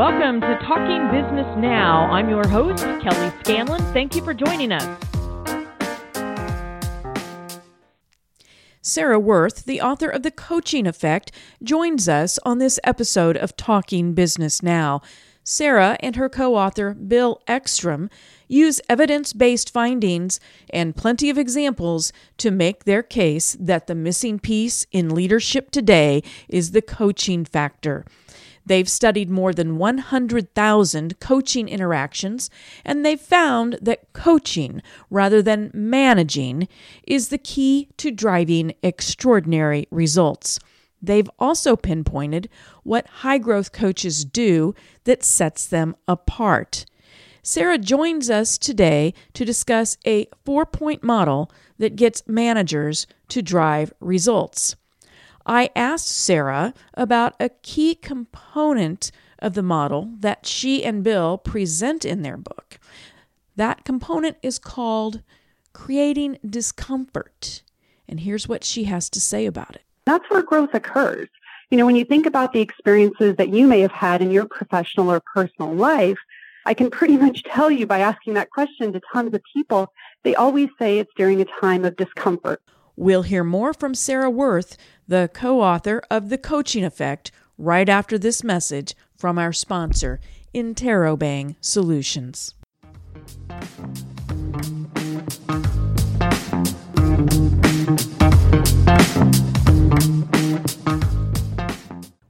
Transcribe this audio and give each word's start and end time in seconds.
Welcome 0.00 0.40
to 0.40 0.58
Talking 0.66 1.10
Business 1.10 1.46
Now. 1.58 2.10
I'm 2.10 2.30
your 2.30 2.48
host, 2.48 2.82
Kelly 3.02 3.30
Scanlon. 3.40 3.82
Thank 3.92 4.16
you 4.16 4.24
for 4.24 4.32
joining 4.32 4.72
us. 4.72 4.98
Sarah 8.80 9.20
Wirth, 9.20 9.66
the 9.66 9.82
author 9.82 10.08
of 10.08 10.22
The 10.22 10.30
Coaching 10.30 10.86
Effect, 10.86 11.32
joins 11.62 12.08
us 12.08 12.38
on 12.46 12.56
this 12.56 12.80
episode 12.82 13.36
of 13.36 13.58
Talking 13.58 14.14
Business 14.14 14.62
Now. 14.62 15.02
Sarah 15.44 15.98
and 16.00 16.16
her 16.16 16.30
co 16.30 16.56
author, 16.56 16.94
Bill 16.94 17.42
Eckstrom, 17.46 18.08
use 18.48 18.80
evidence 18.88 19.34
based 19.34 19.70
findings 19.70 20.40
and 20.70 20.96
plenty 20.96 21.28
of 21.28 21.36
examples 21.36 22.10
to 22.38 22.50
make 22.50 22.84
their 22.84 23.02
case 23.02 23.54
that 23.60 23.86
the 23.86 23.94
missing 23.94 24.38
piece 24.38 24.86
in 24.92 25.14
leadership 25.14 25.70
today 25.70 26.22
is 26.48 26.70
the 26.70 26.80
coaching 26.80 27.44
factor. 27.44 28.06
They've 28.66 28.88
studied 28.88 29.30
more 29.30 29.52
than 29.52 29.78
100,000 29.78 31.20
coaching 31.20 31.68
interactions, 31.68 32.50
and 32.84 33.04
they've 33.04 33.20
found 33.20 33.78
that 33.80 34.12
coaching, 34.12 34.82
rather 35.08 35.42
than 35.42 35.70
managing, 35.72 36.68
is 37.06 37.28
the 37.28 37.38
key 37.38 37.88
to 37.96 38.10
driving 38.10 38.74
extraordinary 38.82 39.86
results. 39.90 40.58
They've 41.02 41.30
also 41.38 41.76
pinpointed 41.76 42.48
what 42.82 43.06
high 43.06 43.38
growth 43.38 43.72
coaches 43.72 44.24
do 44.24 44.74
that 45.04 45.24
sets 45.24 45.66
them 45.66 45.96
apart. 46.06 46.84
Sarah 47.42 47.78
joins 47.78 48.28
us 48.28 48.58
today 48.58 49.14
to 49.32 49.44
discuss 49.46 49.96
a 50.06 50.26
four 50.44 50.66
point 50.66 51.02
model 51.02 51.50
that 51.78 51.96
gets 51.96 52.22
managers 52.26 53.06
to 53.28 53.40
drive 53.40 53.92
results. 54.00 54.76
I 55.46 55.70
asked 55.74 56.08
Sarah 56.08 56.74
about 56.94 57.34
a 57.40 57.48
key 57.48 57.94
component 57.94 59.10
of 59.38 59.54
the 59.54 59.62
model 59.62 60.10
that 60.20 60.46
she 60.46 60.84
and 60.84 61.02
Bill 61.02 61.38
present 61.38 62.04
in 62.04 62.22
their 62.22 62.36
book. 62.36 62.78
That 63.56 63.84
component 63.84 64.36
is 64.42 64.58
called 64.58 65.22
creating 65.72 66.38
discomfort. 66.48 67.62
And 68.08 68.20
here's 68.20 68.48
what 68.48 68.64
she 68.64 68.84
has 68.84 69.08
to 69.10 69.20
say 69.20 69.46
about 69.46 69.76
it. 69.76 69.82
That's 70.04 70.28
where 70.30 70.42
growth 70.42 70.74
occurs. 70.74 71.28
You 71.70 71.78
know, 71.78 71.86
when 71.86 71.96
you 71.96 72.04
think 72.04 72.26
about 72.26 72.52
the 72.52 72.60
experiences 72.60 73.36
that 73.36 73.50
you 73.50 73.66
may 73.66 73.80
have 73.80 73.92
had 73.92 74.20
in 74.20 74.30
your 74.30 74.46
professional 74.46 75.10
or 75.10 75.20
personal 75.20 75.72
life, 75.72 76.18
I 76.66 76.74
can 76.74 76.90
pretty 76.90 77.16
much 77.16 77.44
tell 77.44 77.70
you 77.70 77.86
by 77.86 78.00
asking 78.00 78.34
that 78.34 78.50
question 78.50 78.92
to 78.92 79.00
tons 79.12 79.32
of 79.34 79.40
people, 79.54 79.92
they 80.24 80.34
always 80.34 80.68
say 80.78 80.98
it's 80.98 81.12
during 81.16 81.40
a 81.40 81.46
time 81.60 81.84
of 81.84 81.96
discomfort. 81.96 82.60
We'll 83.00 83.22
hear 83.22 83.42
more 83.42 83.72
from 83.72 83.94
Sarah 83.94 84.28
Wirth, 84.28 84.76
the 85.08 85.30
co 85.32 85.62
author 85.62 86.02
of 86.10 86.28
The 86.28 86.36
Coaching 86.36 86.84
Effect, 86.84 87.32
right 87.56 87.88
after 87.88 88.18
this 88.18 88.44
message 88.44 88.94
from 89.16 89.38
our 89.38 89.54
sponsor, 89.54 90.20
Interrobang 90.54 91.56
Solutions. 91.62 92.52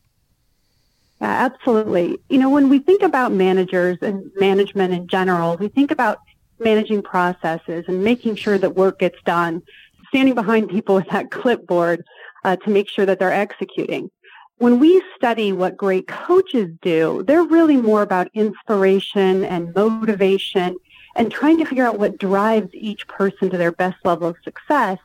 Uh, 1.23 1.25
absolutely. 1.25 2.19
You 2.29 2.37
know, 2.37 2.51
when 2.51 2.69
we 2.69 2.79
think 2.79 3.01
about 3.01 3.33
managers 3.33 3.97
and 4.03 4.31
management 4.37 4.93
in 4.93 5.09
general, 5.09 5.57
we 5.57 5.69
think 5.69 5.91
about 5.91 6.19
managing 6.59 7.01
processes 7.01 7.87
and 7.89 8.05
making 8.05 8.37
sure 8.37 8.59
that 8.59 8.77
work 8.77 8.99
gets 8.99 9.17
done, 9.25 9.63
standing 10.09 10.35
behind 10.35 10.69
people 10.69 10.95
with 10.95 11.09
that 11.09 11.31
clipboard 11.31 12.05
uh, 12.45 12.57
to 12.57 12.71
make 12.71 12.89
sure 12.89 13.07
that 13.07 13.19
they're 13.19 13.33
executing. 13.33 14.11
When 14.59 14.79
we 14.79 15.03
study 15.17 15.53
what 15.53 15.77
great 15.77 16.07
coaches 16.07 16.71
do, 16.81 17.25
they're 17.27 17.43
really 17.43 17.77
more 17.77 18.03
about 18.03 18.29
inspiration 18.35 19.45
and 19.45 19.75
motivation 19.75 20.77
and 21.17 21.31
trying 21.31 21.59
to 21.59 21.65
figure 21.65 21.87
out 21.87 21.99
what 21.99 22.19
drives 22.19 22.69
each 22.73 23.07
person 23.09 23.51
to 23.51 23.59
their 23.59 23.73
best 23.73 23.97
level 24.05 24.29
of 24.29 24.37
success, 24.45 24.99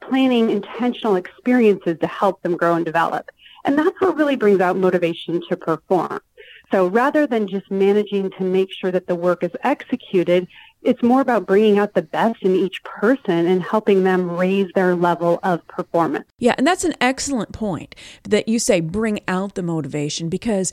planning 0.00 0.50
intentional 0.50 1.16
experiences 1.16 1.98
to 2.00 2.06
help 2.06 2.42
them 2.42 2.56
grow 2.56 2.74
and 2.74 2.84
develop. 2.84 3.30
And 3.64 3.78
that's 3.78 4.00
what 4.00 4.16
really 4.16 4.36
brings 4.36 4.60
out 4.60 4.76
motivation 4.76 5.42
to 5.48 5.56
perform. 5.56 6.20
So 6.70 6.86
rather 6.86 7.26
than 7.26 7.46
just 7.46 7.70
managing 7.70 8.30
to 8.32 8.42
make 8.42 8.72
sure 8.72 8.90
that 8.90 9.06
the 9.06 9.14
work 9.14 9.42
is 9.42 9.52
executed, 9.62 10.48
it's 10.84 11.02
more 11.02 11.20
about 11.20 11.46
bringing 11.46 11.78
out 11.78 11.94
the 11.94 12.02
best 12.02 12.42
in 12.42 12.54
each 12.54 12.82
person 12.84 13.46
and 13.46 13.62
helping 13.62 14.04
them 14.04 14.30
raise 14.30 14.70
their 14.74 14.94
level 14.94 15.40
of 15.42 15.66
performance. 15.66 16.26
Yeah, 16.38 16.54
and 16.58 16.66
that's 16.66 16.84
an 16.84 16.94
excellent 17.00 17.52
point 17.52 17.94
that 18.24 18.48
you 18.48 18.58
say 18.58 18.80
bring 18.80 19.20
out 19.26 19.54
the 19.54 19.62
motivation 19.62 20.28
because 20.28 20.72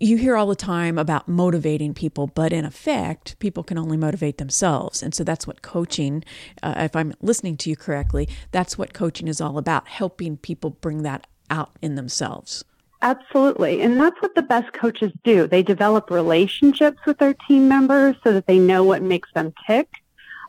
you 0.00 0.16
hear 0.16 0.36
all 0.36 0.48
the 0.48 0.56
time 0.56 0.98
about 0.98 1.28
motivating 1.28 1.94
people, 1.94 2.26
but 2.26 2.52
in 2.52 2.64
effect, 2.64 3.38
people 3.38 3.62
can 3.62 3.78
only 3.78 3.96
motivate 3.96 4.38
themselves. 4.38 5.02
And 5.02 5.14
so 5.14 5.22
that's 5.22 5.46
what 5.46 5.62
coaching, 5.62 6.24
uh, 6.62 6.74
if 6.78 6.96
I'm 6.96 7.14
listening 7.22 7.56
to 7.58 7.70
you 7.70 7.76
correctly, 7.76 8.28
that's 8.50 8.76
what 8.76 8.92
coaching 8.92 9.28
is 9.28 9.40
all 9.40 9.58
about 9.58 9.86
helping 9.86 10.36
people 10.36 10.70
bring 10.70 11.02
that 11.04 11.26
out 11.50 11.70
in 11.80 11.94
themselves. 11.94 12.64
Absolutely. 13.02 13.82
And 13.82 14.00
that's 14.00 14.22
what 14.22 14.36
the 14.36 14.42
best 14.42 14.72
coaches 14.72 15.12
do. 15.24 15.48
They 15.48 15.64
develop 15.64 16.08
relationships 16.08 16.98
with 17.04 17.18
their 17.18 17.34
team 17.34 17.68
members 17.68 18.14
so 18.22 18.32
that 18.32 18.46
they 18.46 18.60
know 18.60 18.84
what 18.84 19.02
makes 19.02 19.28
them 19.32 19.52
tick. 19.66 20.01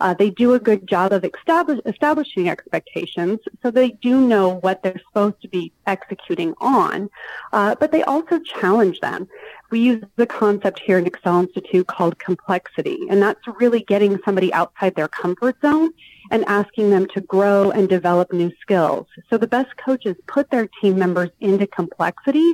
Uh, 0.03 0.13
they 0.13 0.29
do 0.29 0.53
a 0.53 0.59
good 0.59 0.85
job 0.85 1.13
of 1.13 1.23
establish, 1.23 1.79
establishing 1.85 2.49
expectations 2.49 3.39
so 3.61 3.71
they 3.71 3.91
do 4.07 4.19
know 4.27 4.55
what 4.55 4.83
they're 4.83 5.01
supposed 5.07 5.41
to 5.41 5.47
be 5.47 5.71
executing 5.87 6.53
on, 6.59 7.09
uh, 7.53 7.73
but 7.79 7.93
they 7.93 8.03
also 8.03 8.37
challenge 8.39 8.99
them. 8.99 9.29
We 9.71 9.79
use 9.79 10.03
the 10.17 10.25
concept 10.25 10.81
here 10.85 10.97
in 10.97 11.05
Ecsell 11.05 11.43
Institute 11.43 11.87
called 11.87 12.19
complexity, 12.19 13.07
and 13.09 13.21
that's 13.21 13.47
really 13.61 13.79
getting 13.79 14.19
somebody 14.25 14.53
outside 14.53 14.93
their 14.95 15.07
comfort 15.07 15.55
zone 15.61 15.91
and 16.31 16.43
asking 16.47 16.89
them 16.89 17.07
to 17.13 17.21
grow 17.21 17.71
and 17.71 17.87
develop 17.87 18.33
new 18.33 18.51
skills. 18.61 19.07
So 19.29 19.37
the 19.37 19.47
best 19.47 19.71
coaches 19.77 20.17
put 20.27 20.51
their 20.51 20.67
team 20.81 20.99
members 20.99 21.29
into 21.39 21.65
complexity 21.65 22.53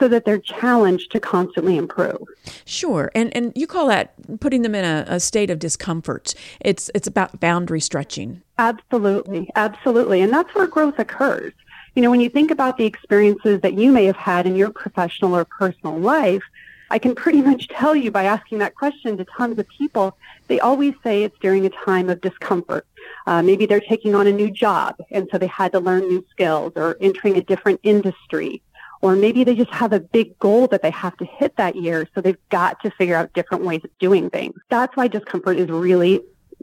so 0.00 0.08
that 0.08 0.24
they're 0.24 0.38
challenged 0.38 1.12
to 1.12 1.20
constantly 1.20 1.76
improve. 1.76 2.22
Sure, 2.64 3.12
and 3.14 3.34
and 3.36 3.52
you 3.54 3.66
call 3.66 3.86
that 3.88 4.14
putting 4.40 4.62
them 4.62 4.74
in 4.74 4.84
a, 4.84 5.04
a, 5.06 5.20
state 5.20 5.50
of 5.50 5.60
discomfort. 5.60 6.34
It's 6.60 6.90
it's 6.94 7.06
about 7.06 7.38
boundary 7.38 7.80
stretching. 7.80 8.42
Absolutely, 8.58 9.48
absolutely, 9.54 10.22
and 10.22 10.32
that's 10.32 10.52
where 10.54 10.66
growth 10.66 10.98
occurs. 10.98 11.52
You 11.94 12.02
know, 12.02 12.10
when 12.10 12.20
you 12.20 12.30
think 12.30 12.50
about 12.50 12.78
the 12.78 12.84
experiences 12.84 13.60
that 13.60 13.74
you 13.74 13.92
may 13.92 14.06
have 14.06 14.16
had 14.16 14.46
in 14.46 14.56
your 14.56 14.70
professional 14.70 15.36
or 15.36 15.44
personal 15.44 15.98
life, 15.98 16.42
I 16.90 16.98
can 16.98 17.14
pretty 17.14 17.42
much 17.50 17.68
tell 17.68 17.94
you 17.94 18.10
by 18.10 18.24
asking 18.24 18.58
that 18.58 18.74
question 18.74 19.16
to 19.18 19.24
tons 19.24 19.58
of 19.58 19.66
people, 19.68 20.16
they 20.48 20.60
always 20.60 20.94
say 21.02 21.24
it's 21.24 21.38
during 21.40 21.66
a 21.66 21.70
time 21.70 22.08
of 22.08 22.20
discomfort. 22.20 22.86
Uh, 23.26 23.42
maybe 23.42 23.66
they're 23.66 23.80
taking 23.80 24.14
on 24.14 24.26
a 24.26 24.32
new 24.32 24.50
job, 24.50 24.96
and 25.10 25.28
so 25.30 25.38
they 25.38 25.46
had 25.46 25.72
to 25.72 25.80
learn 25.80 26.08
new 26.08 26.24
skills 26.30 26.72
or 26.76 26.96
entering 27.00 27.36
a 27.36 27.42
different 27.42 27.80
industry. 27.82 28.62
Or 29.02 29.16
maybe 29.16 29.44
they 29.44 29.54
just 29.54 29.70
have 29.70 29.92
a 29.92 30.00
big 30.00 30.38
goal 30.38 30.66
that 30.68 30.82
they 30.82 30.90
have 30.90 31.16
to 31.18 31.24
hit 31.24 31.56
that 31.56 31.76
year, 31.76 32.06
so 32.14 32.20
they've 32.20 32.36
got 32.50 32.82
to 32.82 32.90
figure 32.90 33.16
out 33.16 33.32
different 33.32 33.64
ways 33.64 33.80
of 33.82 33.90
doing 33.98 34.28
things. 34.28 34.54
That's 34.68 34.94
why 34.96 35.08
discomfort 35.08 35.58
is 35.58 35.68
really 35.68 36.20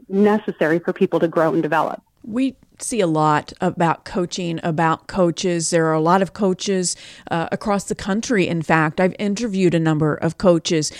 necessary 0.08 0.78
for 0.78 0.92
people 0.92 1.18
to 1.20 1.28
grow 1.28 1.52
and 1.52 1.62
develop. 1.62 2.02
We 2.22 2.56
see 2.78 3.00
a 3.00 3.06
lot 3.06 3.52
about 3.60 4.04
coaching, 4.04 4.60
about 4.62 5.08
coaches. 5.08 5.70
There 5.70 5.86
are 5.86 5.94
a 5.94 6.00
lot 6.00 6.22
of 6.22 6.32
coaches 6.32 6.94
uh, 7.30 7.48
across 7.50 7.84
the 7.84 7.94
country. 7.94 8.46
In 8.46 8.62
fact, 8.62 9.00
I've 9.00 9.16
interviewed 9.18 9.74
a 9.74 9.80
number 9.80 10.14
of 10.14 10.38
coaches. 10.38 10.92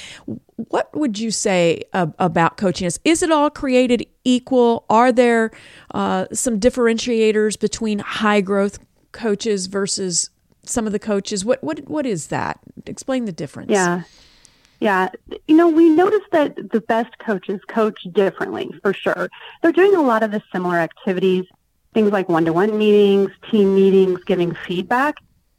What 0.56 0.94
would 0.96 1.18
you 1.18 1.30
say 1.30 1.82
uh, 1.92 2.08
about 2.18 2.56
coaching? 2.56 2.86
Is, 2.86 2.98
is 3.04 3.22
it 3.22 3.30
all 3.30 3.50
created 3.50 4.06
equal? 4.24 4.86
Are 4.90 5.12
there 5.12 5.52
uh, 5.94 6.26
some 6.32 6.58
differentiators 6.58 7.58
between 7.58 8.00
high 8.00 8.40
growth 8.40 8.80
coaches 9.12 9.66
versus 9.66 10.30
some 10.68 10.86
of 10.86 10.92
the 10.92 10.98
coaches? 10.98 11.44
What 11.44 11.62
what 11.62 11.88
what 11.88 12.06
is 12.06 12.28
that? 12.28 12.60
Explain 12.86 13.24
the 13.24 13.32
difference. 13.32 13.70
Yeah. 13.70 14.02
Yeah, 14.80 15.08
you 15.48 15.56
know, 15.56 15.68
we 15.68 15.88
noticed 15.88 16.30
that 16.30 16.70
the 16.70 16.80
best 16.80 17.18
coaches 17.18 17.60
coach 17.66 18.00
differently 18.12 18.70
for 18.80 18.94
sure. 18.94 19.28
They're 19.60 19.72
doing 19.72 19.96
a 19.96 20.02
lot 20.02 20.22
of 20.22 20.30
the 20.30 20.40
similar 20.52 20.76
activities, 20.76 21.46
things 21.94 22.12
like 22.12 22.28
one-to-one 22.28 22.78
meetings, 22.78 23.32
team 23.50 23.74
meetings, 23.74 24.22
giving 24.22 24.54
feedback. 24.54 25.16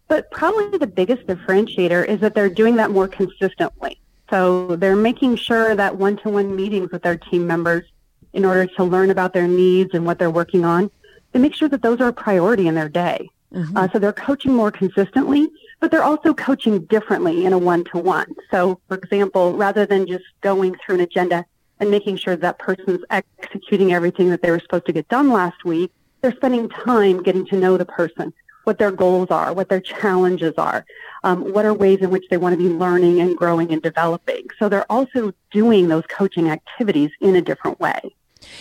But 0.07 0.31
probably 0.31 0.77
the 0.77 0.87
biggest 0.87 1.27
differentiator 1.27 2.07
is 2.07 2.21
that 2.21 2.33
they're 2.33 2.49
doing 2.49 2.77
that 2.77 2.91
more 2.91 3.09
consistently. 3.09 3.99
So 4.29 4.77
they're 4.77 4.95
making 4.95 5.35
sure 5.35 5.75
that 5.75 5.97
one-to-one 5.97 6.55
meetings 6.55 6.91
with 6.91 7.03
their 7.03 7.17
team 7.17 7.45
members 7.45 7.83
in 8.31 8.45
order 8.45 8.67
to 8.67 8.83
learn 8.85 9.09
about 9.09 9.33
their 9.33 9.47
needs 9.47 9.93
and 9.93 10.05
what 10.05 10.17
they're 10.17 10.31
working 10.31 10.63
on, 10.63 10.89
they 11.33 11.39
make 11.39 11.55
sure 11.55 11.67
that 11.67 11.81
those 11.81 11.99
are 11.99 12.07
a 12.07 12.13
priority 12.13 12.67
in 12.67 12.75
their 12.75 12.89
day. 12.89 13.27
Mm-hmm. 13.53 13.77
Uh, 13.77 13.87
so 13.91 13.99
they're 13.99 14.13
coaching 14.13 14.53
more 14.53 14.71
consistently, 14.71 15.49
but 15.79 15.91
they're 15.91 16.03
also 16.03 16.33
coaching 16.33 16.85
differently 16.85 17.45
in 17.45 17.53
a 17.53 17.57
one-to-one. 17.57 18.35
So, 18.51 18.79
for 18.87 18.97
example, 18.97 19.53
rather 19.53 19.85
than 19.85 20.07
just 20.07 20.25
going 20.41 20.75
through 20.75 20.95
an 20.95 21.01
agenda 21.01 21.45
and 21.79 21.89
making 21.89 22.17
sure 22.17 22.35
that 22.35 22.59
person's 22.59 23.03
executing 23.09 23.93
everything 23.93 24.29
that 24.29 24.41
they 24.41 24.51
were 24.51 24.59
supposed 24.59 24.85
to 24.85 24.93
get 24.93 25.07
done 25.07 25.31
last 25.31 25.63
week, 25.65 25.91
they're 26.21 26.35
spending 26.35 26.69
time 26.69 27.23
getting 27.23 27.45
to 27.47 27.57
know 27.57 27.77
the 27.77 27.85
person, 27.85 28.33
what 28.65 28.77
their 28.77 28.91
goals 28.91 29.31
are, 29.31 29.53
what 29.53 29.69
their 29.69 29.79
challenges 29.79 30.53
are, 30.57 30.85
um, 31.23 31.53
what 31.53 31.65
are 31.65 31.73
ways 31.73 31.99
in 32.01 32.09
which 32.09 32.25
they 32.29 32.37
want 32.37 32.53
to 32.53 32.57
be 32.57 32.69
learning 32.69 33.21
and 33.21 33.37
growing 33.37 33.71
and 33.71 33.81
developing. 33.81 34.45
So 34.59 34.69
they're 34.69 34.91
also 34.91 35.33
doing 35.49 35.87
those 35.87 36.03
coaching 36.07 36.49
activities 36.49 37.11
in 37.21 37.35
a 37.35 37.41
different 37.41 37.79
way. 37.79 37.99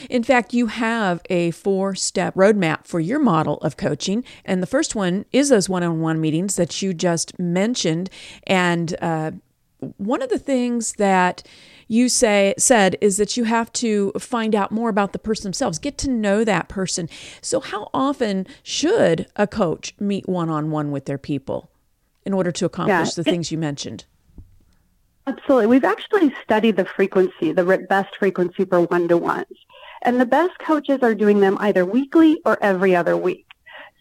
In 0.09 0.23
fact, 0.23 0.55
you 0.55 0.67
have 0.67 1.21
a 1.31 1.51
four 1.53 1.95
step 1.95 2.35
roadmap 2.35 2.87
for 2.87 3.01
your 3.01 3.19
model 3.19 3.59
of 3.59 3.77
coaching. 3.77 4.25
And 4.45 4.63
the 4.63 4.67
first 4.67 4.95
one 4.95 5.25
is 5.33 5.49
those 5.49 5.69
one 5.69 5.83
on 5.83 6.01
one 6.01 6.21
meetings 6.21 6.57
that 6.57 6.81
you 6.83 6.95
just 6.95 7.39
mentioned. 7.39 8.11
And 8.47 8.97
uh, 9.01 9.33
one 9.79 10.23
of 10.23 10.29
the 10.29 10.39
things 10.39 10.95
that 10.95 11.43
you 11.87 12.09
say 12.09 12.55
said 12.59 12.97
is 13.01 13.17
that 13.17 13.37
you 13.37 13.45
have 13.45 13.73
to 13.73 14.13
find 14.19 14.55
out 14.55 14.71
more 14.71 14.91
about 14.91 15.13
the 15.13 15.19
person 15.19 15.45
themselves, 15.45 15.79
get 15.79 15.97
to 15.99 16.11
know 16.11 16.45
that 16.45 16.69
person. 16.69 17.09
So, 17.41 17.61
how 17.61 17.89
often 17.95 18.47
should 18.63 19.27
a 19.37 19.47
coach 19.47 19.95
meet 19.99 20.29
one 20.29 20.51
on 20.51 20.71
one 20.71 20.91
with 20.91 21.07
their 21.07 21.19
people 21.19 21.71
in 22.27 22.35
order 22.35 22.53
to 22.53 22.67
accomplish 22.67 23.09
yeah. 23.09 23.23
the 23.23 23.25
things 23.25 23.51
you 23.51 23.59
mentioned? 23.59 24.05
Absolutely. 25.27 25.67
We've 25.67 25.85
actually 25.85 26.35
studied 26.43 26.77
the 26.77 26.85
frequency, 26.85 27.53
the 27.53 27.87
best 27.89 28.17
frequency 28.19 28.65
for 28.65 28.83
one 28.83 29.09
to 29.09 29.17
ones. 29.17 29.47
And 30.03 30.21
the 30.21 30.27
best 30.27 30.59
coaches 30.59 31.01
are 31.03 31.15
doing 31.15 31.41
them 31.41 31.57
either 31.61 31.85
weekly 31.85 32.41
or 32.45 32.63
every 32.63 32.95
other 32.95 33.17
week. 33.17 33.47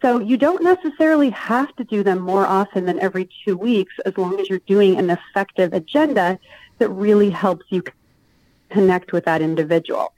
So 0.01 0.19
you 0.19 0.38
don't 0.38 0.63
necessarily 0.63 1.31
have 1.31 1.75
to 1.77 1.83
do 1.83 2.03
them 2.03 2.19
more 2.19 2.45
often 2.45 2.85
than 2.85 2.99
every 2.99 3.29
two 3.44 3.57
weeks 3.57 3.94
as 4.05 4.17
long 4.17 4.39
as 4.39 4.47
you're 4.49 4.59
doing 4.59 4.97
an 4.97 5.09
effective 5.09 5.73
agenda 5.73 6.39
that 6.77 6.89
really 6.89 7.31
helps 7.31 7.65
you 7.69 7.83
connect 8.69 9.11
with 9.11 9.25
that 9.25 9.41
individual. 9.41 10.13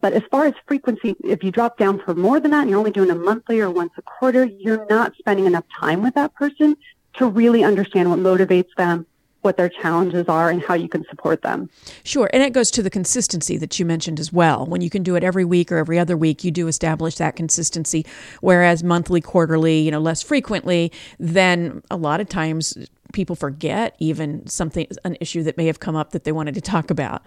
But 0.00 0.12
as 0.12 0.22
far 0.30 0.46
as 0.46 0.54
frequency, 0.66 1.16
if 1.24 1.42
you 1.42 1.50
drop 1.50 1.78
down 1.78 1.98
for 1.98 2.14
more 2.14 2.40
than 2.40 2.52
that 2.52 2.62
and 2.62 2.70
you're 2.70 2.78
only 2.78 2.90
doing 2.90 3.10
a 3.10 3.14
monthly 3.14 3.60
or 3.60 3.70
once 3.70 3.92
a 3.96 4.02
quarter, 4.02 4.44
you're 4.44 4.86
not 4.88 5.16
spending 5.16 5.46
enough 5.46 5.64
time 5.80 6.02
with 6.02 6.14
that 6.14 6.34
person 6.34 6.76
to 7.14 7.26
really 7.26 7.64
understand 7.64 8.10
what 8.10 8.18
motivates 8.18 8.74
them, 8.76 9.06
what 9.46 9.56
their 9.56 9.68
challenges 9.68 10.28
are 10.28 10.50
and 10.50 10.60
how 10.60 10.74
you 10.74 10.88
can 10.88 11.04
support 11.08 11.42
them. 11.42 11.70
Sure. 12.02 12.28
And 12.32 12.42
it 12.42 12.52
goes 12.52 12.68
to 12.72 12.82
the 12.82 12.90
consistency 12.90 13.56
that 13.58 13.78
you 13.78 13.86
mentioned 13.86 14.18
as 14.18 14.32
well. 14.32 14.66
When 14.66 14.80
you 14.80 14.90
can 14.90 15.04
do 15.04 15.14
it 15.14 15.22
every 15.22 15.44
week 15.44 15.70
or 15.70 15.76
every 15.76 16.00
other 16.00 16.16
week, 16.16 16.42
you 16.42 16.50
do 16.50 16.66
establish 16.66 17.14
that 17.14 17.36
consistency. 17.36 18.04
Whereas 18.40 18.82
monthly, 18.82 19.20
quarterly, 19.20 19.78
you 19.78 19.92
know, 19.92 20.00
less 20.00 20.20
frequently, 20.20 20.90
then 21.20 21.80
a 21.92 21.96
lot 21.96 22.20
of 22.20 22.28
times 22.28 22.76
people 23.12 23.36
forget 23.36 23.94
even 24.00 24.44
something, 24.48 24.88
an 25.04 25.16
issue 25.20 25.44
that 25.44 25.56
may 25.56 25.66
have 25.66 25.78
come 25.78 25.94
up 25.94 26.10
that 26.10 26.24
they 26.24 26.32
wanted 26.32 26.56
to 26.56 26.60
talk 26.60 26.90
about. 26.90 27.22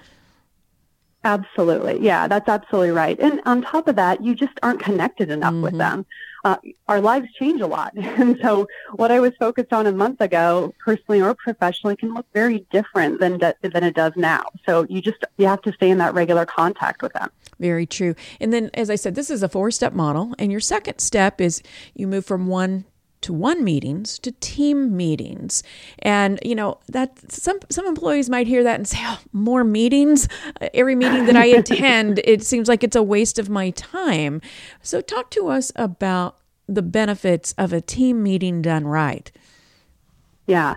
Absolutely. 1.23 1.99
Yeah, 2.01 2.27
that's 2.27 2.49
absolutely 2.49 2.91
right. 2.91 3.17
And 3.17 3.41
on 3.45 3.61
top 3.61 3.87
of 3.87 3.95
that, 3.95 4.21
you 4.21 4.35
just 4.35 4.53
aren't 4.61 4.81
connected 4.81 5.31
enough 5.31 5.53
mm-hmm. 5.53 5.63
with 5.63 5.77
them. 5.77 6.05
Uh, 6.43 6.57
our 6.87 7.01
lives 7.01 7.27
change 7.39 7.61
a 7.61 7.67
lot. 7.67 7.93
And 8.19 8.37
so 8.41 8.67
what 8.95 9.11
I 9.11 9.19
was 9.19 9.31
focused 9.39 9.71
on 9.71 9.87
a 9.87 9.91
month 9.91 10.19
ago, 10.19 10.73
personally 10.83 11.21
or 11.21 11.33
professionally, 11.35 11.95
can 11.95 12.13
look 12.13 12.25
very 12.33 12.65
different 12.69 13.19
than, 13.19 13.37
than 13.37 13.83
it 13.83 13.95
does 13.95 14.13
now. 14.17 14.43
So 14.65 14.85
you 14.89 15.01
just, 15.01 15.23
you 15.37 15.47
have 15.47 15.61
to 15.61 15.71
stay 15.73 15.89
in 15.89 15.99
that 15.99 16.13
regular 16.13 16.45
contact 16.45 17.01
with 17.01 17.13
them. 17.13 17.29
Very 17.59 17.85
true. 17.85 18.15
And 18.39 18.51
then, 18.51 18.71
as 18.73 18.89
I 18.89 18.95
said, 18.95 19.15
this 19.15 19.29
is 19.29 19.43
a 19.43 19.49
four 19.49 19.71
step 19.71 19.93
model. 19.93 20.33
And 20.37 20.51
your 20.51 20.61
second 20.61 20.99
step 20.99 21.39
is 21.39 21.61
you 21.93 22.07
move 22.07 22.25
from 22.25 22.47
one 22.47 22.85
to 23.21 23.33
one 23.33 23.63
meetings 23.63 24.17
to 24.19 24.31
team 24.33 24.95
meetings. 24.95 25.63
And 25.99 26.39
you 26.43 26.55
know 26.55 26.79
that 26.87 27.31
some 27.31 27.59
some 27.69 27.85
employees 27.85 28.29
might 28.29 28.47
hear 28.47 28.63
that 28.63 28.75
and 28.75 28.87
say 28.87 28.99
oh 29.01 29.19
more 29.33 29.63
meetings? 29.63 30.27
Uh, 30.61 30.69
every 30.73 30.95
meeting 30.95 31.25
that 31.25 31.35
i 31.35 31.45
attend 31.59 32.21
it 32.23 32.43
seems 32.43 32.67
like 32.67 32.83
it's 32.83 32.95
a 32.95 33.03
waste 33.03 33.39
of 33.39 33.49
my 33.49 33.71
time. 33.71 34.41
So 34.81 35.01
talk 35.01 35.29
to 35.31 35.47
us 35.49 35.71
about 35.75 36.37
the 36.67 36.81
benefits 36.81 37.53
of 37.57 37.73
a 37.73 37.81
team 37.81 38.21
meeting 38.21 38.61
done 38.61 38.85
right. 38.85 39.31
Yeah. 40.47 40.75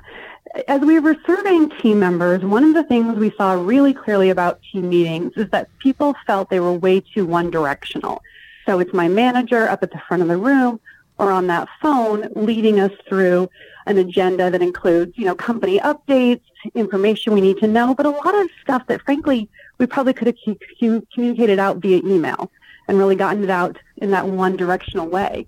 As 0.69 0.81
we 0.83 0.99
were 0.99 1.17
surveying 1.27 1.71
team 1.81 1.99
members, 1.99 2.43
one 2.43 2.65
of 2.65 2.75
the 2.75 2.85
things 2.85 3.17
we 3.17 3.31
saw 3.37 3.53
really 3.53 3.95
clearly 3.95 4.31
about 4.31 4.61
team 4.71 4.89
meetings 4.89 5.33
is 5.37 5.49
that 5.51 5.69
people 5.79 6.15
felt 6.27 6.51
they 6.51 6.61
were 6.61 6.73
way 6.73 7.01
too 7.01 7.25
one 7.25 7.51
directional. 7.51 8.23
So 8.67 8.79
it's 8.79 8.93
my 8.93 9.09
manager 9.09 9.69
up 9.69 9.83
at 9.83 9.91
the 9.91 10.01
front 10.07 10.23
of 10.23 10.29
the 10.29 10.37
room 10.37 10.81
or 11.19 11.31
on 11.31 11.47
that 11.47 11.69
phone 11.81 12.29
leading 12.35 12.81
us 12.81 12.93
through 13.09 13.49
an 13.87 13.99
agenda 13.99 14.51
that 14.51 14.63
includes, 14.63 15.17
you 15.17 15.25
know, 15.25 15.35
company 15.35 15.79
updates, 15.81 16.43
information 16.75 17.33
we 17.33 17.41
need 17.41 17.59
to 17.59 17.67
know, 17.67 17.95
but 17.95 18.07
a 18.07 18.11
lot 18.11 18.35
of 18.35 18.49
stuff 18.63 18.87
that 18.87 19.03
frankly 19.03 19.49
we 19.79 19.87
probably 19.87 20.13
could 20.13 20.29
have 20.29 20.57
communicated 21.13 21.59
out 21.59 21.79
via 21.79 21.99
email 21.99 22.51
and 22.89 22.99
really 22.99 23.17
gotten 23.17 23.43
it 23.43 23.51
out 23.51 23.79
in 23.97 24.11
that 24.11 24.27
one 24.27 24.57
directional 24.57 25.07
way. 25.07 25.47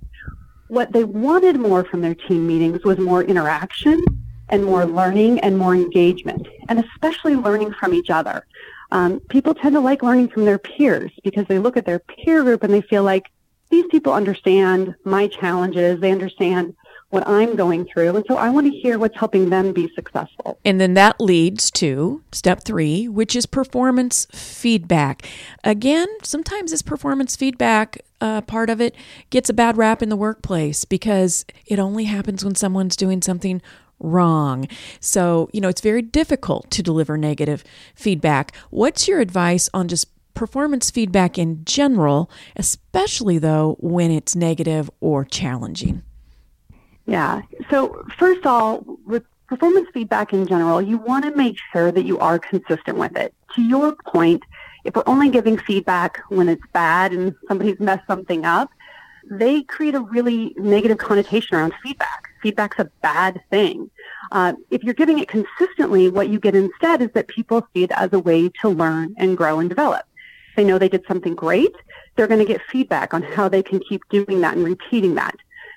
What 0.69 0.93
they 0.93 1.05
wanted 1.05 1.57
more 1.57 1.85
from 1.85 2.01
their 2.01 2.15
team 2.15 2.47
meetings 2.47 2.85
was 2.85 2.99
more 2.99 3.23
interaction 3.23 4.03
and 4.49 4.65
more 4.65 4.87
learning 4.87 5.41
and 5.41 5.57
more 5.57 5.75
engagement, 5.75 6.47
and 6.69 6.79
especially 6.85 7.35
learning 7.37 7.73
from 7.73 7.95
each 7.95 8.11
other. 8.11 8.47
Um, 8.91 9.21
people 9.29 9.55
tend 9.55 9.75
to 9.75 9.81
like 9.81 10.03
learning 10.03 10.29
from 10.29 10.45
their 10.45 10.59
peers 10.59 11.11
because 11.23 11.47
they 11.47 11.59
look 11.59 11.77
at 11.77 11.87
their 11.87 11.99
peer 11.99 12.43
group 12.43 12.63
and 12.63 12.73
they 12.73 12.83
feel 12.83 13.03
like 13.03 13.31
these 13.71 13.87
people 13.91 14.13
understand 14.13 14.95
my 15.05 15.29
challenges. 15.29 16.01
They 16.01 16.13
understand 16.13 16.75
what 17.11 17.27
I'm 17.29 17.55
going 17.55 17.87
through. 17.87 18.17
And 18.17 18.25
so 18.27 18.37
I 18.37 18.51
want 18.51 18.67
to 18.67 18.77
hear 18.77 18.99
what's 18.99 19.17
helping 19.17 19.49
them 19.49 19.73
be 19.73 19.89
successful. 19.95 20.59
And 20.65 20.81
then 20.81 20.95
that 20.95 21.21
leads 21.21 21.71
to 21.73 22.23
step 22.33 22.65
three, 22.65 23.07
which 23.07 23.37
is 23.37 23.47
performance 23.47 24.27
feedback. 24.33 25.25
Again, 25.63 26.09
sometimes 26.25 26.73
this 26.73 26.83
performance 26.83 27.37
feedback 27.37 28.01
uh, 28.21 28.41
part 28.41 28.69
of 28.69 28.81
it 28.81 28.97
gets 29.31 29.49
a 29.49 29.53
bad 29.55 29.77
rap 29.77 30.03
in 30.03 30.09
the 30.09 30.17
workplace 30.17 30.85
because 30.85 31.45
it 31.67 31.79
only 31.79 32.05
happens 32.05 32.45
when 32.45 32.57
someone's 32.57 32.97
doing 32.97 33.23
something 33.23 33.63
wrong. 34.01 34.67
So, 34.99 35.49
you 35.53 35.61
know, 35.61 35.69
it's 35.69 35.81
very 35.81 36.03
difficult 36.03 36.71
to 36.73 36.83
deliver 36.83 37.17
negative 37.17 37.63
feedback. 37.95 38.55
What's 38.71 39.07
your 39.07 39.21
advice 39.21 39.69
on 39.73 39.89
just 39.89 40.09
performance 40.35 40.91
feedback 40.91 41.39
in 41.39 41.65
general, 41.65 42.31
especially 42.57 43.39
though 43.39 43.77
when 43.81 44.11
it's 44.11 44.37
negative 44.37 44.91
or 45.01 45.25
challenging? 45.25 46.03
Yeah. 47.07 47.43
So, 47.71 48.05
first 48.17 48.41
of 48.41 48.47
all, 48.47 48.99
with 49.07 49.25
performance 49.47 49.89
feedback 49.93 50.33
in 50.33 50.47
general, 50.47 50.81
you 50.81 50.99
want 50.99 51.25
to 51.25 51.35
make 51.37 51.57
sure 51.73 51.93
that 51.93 52.05
you 52.05 52.19
are 52.19 52.39
consistent 52.39 52.99
with 52.99 53.17
it. 53.17 53.35
To 53.55 53.63
your 53.63 53.95
point, 54.07 54.43
if 54.85 54.97
we're 54.97 55.05
only 55.07 55.31
giving 55.31 55.59
feedback 55.59 56.21
when 56.29 56.49
it's 56.49 56.63
bad 56.73 57.13
and 57.13 57.35
somebody's 57.49 57.81
messed 57.81 58.07
something 58.07 58.45
up, 58.45 58.71
they 59.31 59.63
create 59.63 59.95
a 59.95 60.01
really 60.01 60.55
negative 60.57 60.99
connotation 60.99 61.57
around 61.57 61.73
feedback. 61.83 62.29
Feedback's 62.43 62.79
a 62.79 62.91
bad 63.01 63.41
thing. 63.51 63.91
Uh, 64.33 64.53
if 64.71 64.83
you're 64.83 64.95
giving 64.95 65.19
it 65.19 65.29
consistently, 65.29 66.11
what 66.11 66.29
you 66.29 66.39
get 66.39 66.55
instead 66.55 67.01
is 67.01 67.11
that 67.15 67.29
people 67.29 67.67
see 67.73 67.85
it 67.85 67.91
as 67.93 68.13
a 68.13 68.19
way 68.19 68.51
to 68.61 68.69
learn 68.69 69.15
and 69.17 69.37
grow 69.37 69.61
and 69.61 69.69
develop. 69.69 70.05
They 70.57 70.65
know 70.65 70.79
they 70.79 70.89
did 70.89 71.05
something 71.07 71.35
great. 71.35 71.75
they're 72.17 72.27
going 72.27 72.41
to 72.41 72.47
get 72.47 72.61
feedback 72.71 73.13
on 73.13 73.23
how 73.23 73.49
they 73.49 73.63
can 73.63 73.81
keep 73.81 74.03
doing 74.09 74.41
that 74.41 74.57
and 74.57 74.65
repeating 74.65 75.15
that. 75.17 75.37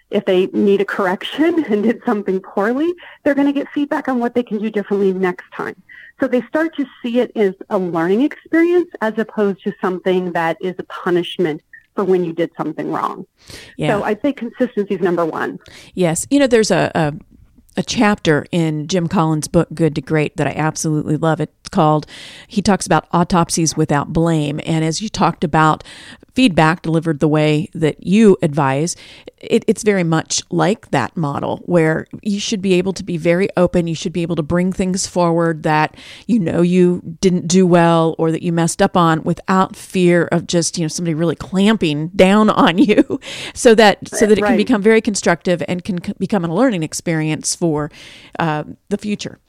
If 0.10 0.26
they 0.26 0.48
need 0.48 0.82
a 0.82 0.86
correction 0.86 1.64
and 1.70 1.84
did 1.84 2.02
something 2.06 2.40
poorly, 2.40 2.94
they're 3.24 3.36
going 3.36 3.48
to 3.48 3.54
get 3.54 3.68
feedback 3.74 4.08
on 4.08 4.20
what 4.20 4.36
they 4.36 4.44
can 4.44 4.60
do 4.60 4.70
differently 4.70 5.14
next 5.14 5.46
time. 5.54 5.82
So 6.20 6.28
they 6.28 6.42
start 6.44 6.76
to 6.78 6.86
see 7.02 7.20
it 7.20 7.32
as 7.36 7.54
a 7.70 7.78
learning 7.78 8.22
experience 8.24 8.90
as 9.02 9.14
opposed 9.18 9.64
to 9.64 9.74
something 9.80 10.32
that 10.32 10.58
is 10.62 10.76
a 10.80 10.84
punishment 10.84 11.62
for 11.96 12.04
when 12.04 12.24
you 12.24 12.34
did 12.34 12.52
something 12.58 12.92
wrong. 12.92 13.26
Yeah. 13.78 13.90
So 13.90 14.04
I'd 14.04 14.22
say 14.22 14.34
consistency 14.34 14.96
is 14.96 15.02
number 15.02 15.26
one. 15.26 15.60
Yes. 15.94 16.26
You 16.30 16.40
know, 16.40 16.48
there's 16.48 16.72
a, 16.72 16.92
a 16.96 17.14
a 17.78 17.84
chapter 17.84 18.46
in 18.52 18.88
Jim 18.88 19.08
Collins' 19.08 19.48
book 19.48 19.70
Good 19.74 19.96
to 19.96 20.02
Great 20.02 20.36
that 20.36 20.48
I 20.48 20.52
absolutely 20.52 21.16
love. 21.16 21.40
It's 21.40 21.70
called 21.70 22.08
he 22.48 22.62
talks 22.62 22.86
about 22.86 23.08
autopsies 23.12 23.78
without 23.78 24.12
blame 24.12 24.60
and 24.66 24.84
as 24.84 25.02
you 25.02 25.10
talked 25.10 25.44
about 25.44 25.84
feedback 26.38 26.84
delivered 26.84 27.20
the 27.20 27.28
way 27.28 27.68
that 27.74 28.06
you 28.06 28.38
advise, 28.44 28.96
it, 29.40 29.64
it's 29.66 29.82
very 29.82 30.04
much 30.04 30.44
like 30.52 30.92
that 30.92 31.18
model 31.18 31.58
where 31.66 32.06
you 32.22 32.40
should 32.40 32.62
be 32.62 32.76
able 32.76 32.94
to 32.94 33.04
be 33.04 33.18
very 33.18 33.48
open. 33.58 33.88
You 33.88 33.96
should 33.96 34.14
be 34.14 34.22
able 34.22 34.36
to 34.36 34.44
bring 34.44 34.72
things 34.72 35.08
forward 35.08 35.64
that 35.64 35.98
you 36.28 36.38
know 36.38 36.62
you 36.62 37.02
didn't 37.22 37.48
do 37.48 37.66
well 37.66 38.14
or 38.20 38.32
that 38.32 38.44
you 38.44 38.54
messed 38.54 38.84
up 38.84 38.96
on 38.96 39.24
without 39.24 39.76
fear 39.76 40.26
of 40.32 40.46
just, 40.46 40.78
you 40.78 40.84
know, 40.84 40.88
somebody 40.90 41.16
really 41.16 41.36
clamping 41.36 42.10
down 42.10 42.52
on 42.52 42.78
you 42.78 43.20
so 43.56 43.74
that, 43.74 44.08
so 44.08 44.28
that 44.28 44.38
it 44.38 44.42
right. 44.44 44.50
can 44.50 44.58
become 44.58 44.84
very 44.84 45.02
constructive 45.02 45.64
and 45.68 45.84
can 45.84 45.98
become 46.20 46.46
a 46.46 46.54
learning 46.54 46.84
experience 46.84 47.56
for 47.56 47.67
uh, 48.40 48.64
the 48.90 48.98
future. 48.98 49.40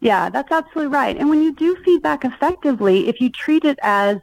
Yeah, 0.00 0.28
that's 0.28 0.52
absolutely 0.52 0.92
right. 0.92 1.16
And 1.16 1.30
when 1.30 1.42
you 1.42 1.54
do 1.54 1.76
feedback 1.84 2.24
effectively, 2.24 3.08
if 3.08 3.20
you 3.20 3.30
treat 3.30 3.64
it 3.64 3.78
as 3.82 4.18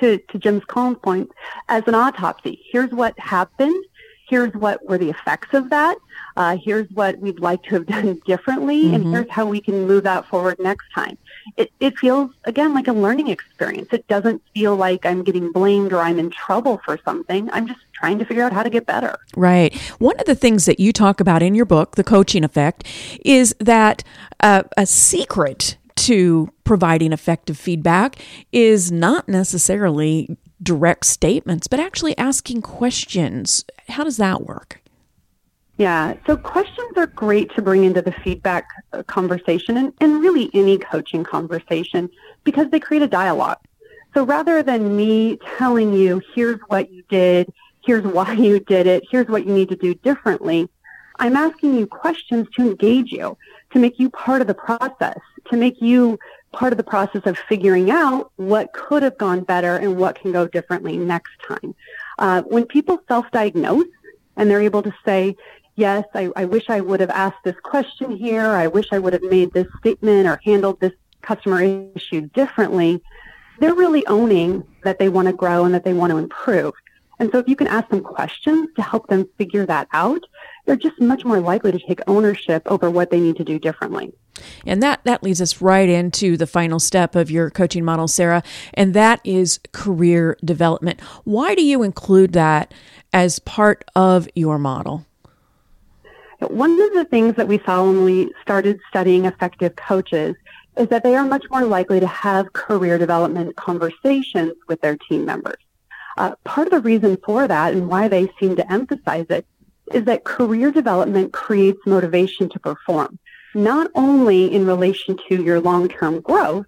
to, 0.00 0.18
to 0.18 0.38
Jim's 0.38 0.64
Collins 0.64 0.98
point, 1.02 1.30
as 1.68 1.82
an 1.86 1.94
autopsy. 1.94 2.62
Here's 2.70 2.90
what 2.90 3.18
happened. 3.18 3.84
Here's 4.28 4.52
what 4.54 4.86
were 4.86 4.98
the 4.98 5.10
effects 5.10 5.54
of 5.54 5.70
that. 5.70 5.96
Uh, 6.36 6.56
here's 6.62 6.88
what 6.90 7.18
we'd 7.18 7.40
like 7.40 7.62
to 7.64 7.70
have 7.70 7.86
done 7.94 8.20
differently, 8.26 8.84
mm-hmm. 8.84 8.94
and 8.94 9.06
here's 9.06 9.30
how 9.30 9.46
we 9.46 9.60
can 9.60 9.86
move 9.86 10.04
that 10.04 10.26
forward 10.26 10.58
next 10.58 10.86
time. 10.94 11.16
It, 11.56 11.72
it 11.80 11.98
feels, 11.98 12.30
again, 12.44 12.74
like 12.74 12.88
a 12.88 12.92
learning 12.92 13.28
experience. 13.28 13.88
It 13.92 14.06
doesn't 14.06 14.42
feel 14.54 14.76
like 14.76 15.06
I'm 15.06 15.24
getting 15.24 15.50
blamed 15.50 15.92
or 15.92 16.00
I'm 16.00 16.18
in 16.18 16.30
trouble 16.30 16.80
for 16.84 16.98
something. 17.04 17.50
I'm 17.52 17.66
just 17.66 17.80
trying 17.94 18.18
to 18.18 18.24
figure 18.24 18.44
out 18.44 18.52
how 18.52 18.62
to 18.62 18.70
get 18.70 18.86
better. 18.86 19.18
Right. 19.36 19.74
One 19.98 20.18
of 20.20 20.26
the 20.26 20.34
things 20.34 20.66
that 20.66 20.78
you 20.78 20.92
talk 20.92 21.20
about 21.20 21.42
in 21.42 21.54
your 21.54 21.64
book, 21.64 21.96
The 21.96 22.04
Coaching 22.04 22.44
Effect, 22.44 22.84
is 23.24 23.54
that 23.58 24.04
uh, 24.40 24.64
a 24.76 24.86
secret 24.86 25.76
to 25.96 26.48
providing 26.64 27.12
effective 27.12 27.58
feedback 27.58 28.16
is 28.52 28.92
not 28.92 29.28
necessarily 29.28 30.38
direct 30.62 31.06
statements, 31.06 31.66
but 31.66 31.80
actually 31.80 32.16
asking 32.18 32.62
questions. 32.62 33.64
How 33.88 34.04
does 34.04 34.16
that 34.16 34.42
work? 34.42 34.80
Yeah, 35.76 36.14
so 36.26 36.36
questions 36.36 36.96
are 36.96 37.06
great 37.06 37.54
to 37.54 37.62
bring 37.62 37.84
into 37.84 38.02
the 38.02 38.10
feedback 38.10 38.66
conversation 39.06 39.76
and, 39.76 39.92
and 40.00 40.20
really 40.20 40.50
any 40.52 40.76
coaching 40.76 41.22
conversation 41.22 42.10
because 42.42 42.68
they 42.70 42.80
create 42.80 43.02
a 43.02 43.06
dialogue. 43.06 43.58
So 44.12 44.24
rather 44.24 44.62
than 44.62 44.96
me 44.96 45.38
telling 45.56 45.92
you, 45.92 46.20
here's 46.34 46.58
what 46.66 46.90
you 46.90 47.04
did, 47.08 47.52
here's 47.84 48.04
why 48.04 48.32
you 48.32 48.58
did 48.58 48.88
it, 48.88 49.04
here's 49.08 49.28
what 49.28 49.46
you 49.46 49.52
need 49.52 49.68
to 49.68 49.76
do 49.76 49.94
differently, 49.94 50.68
I'm 51.20 51.36
asking 51.36 51.74
you 51.74 51.86
questions 51.86 52.48
to 52.56 52.62
engage 52.62 53.12
you, 53.12 53.36
to 53.72 53.78
make 53.78 53.98
you 53.98 54.10
part 54.10 54.40
of 54.40 54.46
the 54.46 54.54
process, 54.54 55.18
to 55.50 55.56
make 55.56 55.80
you 55.80 56.18
part 56.52 56.72
of 56.72 56.76
the 56.76 56.84
process 56.84 57.22
of 57.26 57.36
figuring 57.36 57.90
out 57.90 58.32
what 58.36 58.72
could 58.72 59.02
have 59.02 59.18
gone 59.18 59.42
better 59.42 59.76
and 59.76 59.96
what 59.96 60.18
can 60.20 60.32
go 60.32 60.46
differently 60.46 60.96
next 60.96 61.32
time. 61.46 61.74
Uh, 62.18 62.42
when 62.42 62.64
people 62.64 63.00
self-diagnose 63.08 63.86
and 64.36 64.50
they're 64.50 64.62
able 64.62 64.82
to 64.82 64.94
say, 65.04 65.36
yes, 65.76 66.04
I, 66.14 66.30
I 66.34 66.44
wish 66.46 66.68
I 66.68 66.80
would 66.80 67.00
have 67.00 67.10
asked 67.10 67.44
this 67.44 67.56
question 67.62 68.16
here, 68.16 68.46
I 68.46 68.66
wish 68.66 68.86
I 68.92 68.98
would 68.98 69.12
have 69.12 69.22
made 69.22 69.52
this 69.52 69.66
statement 69.78 70.26
or 70.26 70.40
handled 70.44 70.80
this 70.80 70.92
customer 71.22 71.62
issue 71.94 72.22
differently, 72.34 73.02
they're 73.60 73.74
really 73.74 74.06
owning 74.06 74.64
that 74.84 74.98
they 74.98 75.08
want 75.08 75.26
to 75.26 75.32
grow 75.32 75.64
and 75.64 75.74
that 75.74 75.84
they 75.84 75.92
want 75.92 76.10
to 76.10 76.18
improve. 76.18 76.74
And 77.18 77.30
so 77.32 77.38
if 77.38 77.48
you 77.48 77.56
can 77.56 77.66
ask 77.66 77.88
them 77.88 78.00
questions 78.00 78.68
to 78.76 78.82
help 78.82 79.08
them 79.08 79.28
figure 79.36 79.66
that 79.66 79.88
out, 79.92 80.22
they're 80.68 80.76
just 80.76 81.00
much 81.00 81.24
more 81.24 81.40
likely 81.40 81.72
to 81.72 81.78
take 81.78 82.00
ownership 82.06 82.62
over 82.66 82.90
what 82.90 83.10
they 83.10 83.18
need 83.18 83.36
to 83.36 83.44
do 83.44 83.58
differently. 83.58 84.12
And 84.66 84.82
that, 84.82 85.00
that 85.04 85.22
leads 85.22 85.40
us 85.40 85.62
right 85.62 85.88
into 85.88 86.36
the 86.36 86.46
final 86.46 86.78
step 86.78 87.16
of 87.16 87.30
your 87.30 87.48
coaching 87.48 87.84
model, 87.84 88.06
Sarah, 88.06 88.42
and 88.74 88.92
that 88.92 89.20
is 89.24 89.60
career 89.72 90.36
development. 90.44 91.00
Why 91.24 91.54
do 91.54 91.64
you 91.64 91.82
include 91.82 92.34
that 92.34 92.74
as 93.14 93.38
part 93.38 93.82
of 93.96 94.28
your 94.34 94.58
model? 94.58 95.06
One 96.40 96.78
of 96.80 96.92
the 96.92 97.06
things 97.06 97.34
that 97.36 97.48
we 97.48 97.58
saw 97.60 97.84
when 97.84 98.04
we 98.04 98.30
started 98.42 98.78
studying 98.90 99.24
effective 99.24 99.74
coaches 99.74 100.36
is 100.76 100.86
that 100.88 101.02
they 101.02 101.16
are 101.16 101.24
much 101.24 101.46
more 101.50 101.64
likely 101.64 101.98
to 101.98 102.06
have 102.06 102.52
career 102.52 102.98
development 102.98 103.56
conversations 103.56 104.52
with 104.68 104.80
their 104.82 104.96
team 105.08 105.24
members. 105.24 105.56
Uh, 106.18 106.34
part 106.44 106.66
of 106.66 106.72
the 106.72 106.80
reason 106.80 107.16
for 107.24 107.48
that 107.48 107.72
and 107.72 107.88
why 107.88 108.06
they 108.06 108.30
seem 108.38 108.54
to 108.54 108.72
emphasize 108.72 109.26
it 109.30 109.46
is 109.92 110.04
that 110.04 110.24
career 110.24 110.70
development 110.70 111.32
creates 111.32 111.80
motivation 111.86 112.48
to 112.50 112.60
perform, 112.60 113.18
not 113.54 113.90
only 113.94 114.52
in 114.52 114.66
relation 114.66 115.18
to 115.28 115.42
your 115.42 115.60
long-term 115.60 116.20
growth, 116.20 116.66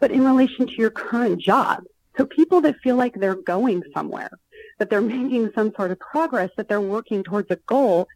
but 0.00 0.10
in 0.10 0.24
relation 0.24 0.66
to 0.66 0.74
your 0.74 0.90
current 0.90 1.40
job. 1.40 1.84
So 2.16 2.26
people 2.26 2.60
that 2.62 2.80
feel 2.80 2.96
like 2.96 3.14
they're 3.14 3.34
going 3.34 3.82
somewhere, 3.94 4.30
that 4.78 4.90
they're 4.90 5.00
making 5.00 5.52
some 5.54 5.72
sort 5.74 5.90
of 5.90 5.98
progress, 5.98 6.50
that 6.56 6.68
they're 6.68 6.80
working 6.80 7.22
towards 7.22 7.50
a 7.50 7.56
goal, 7.66 8.08